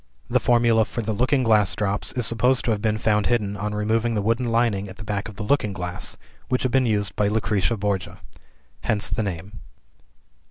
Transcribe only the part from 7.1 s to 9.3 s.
by Lucrezia Borgia. Hence the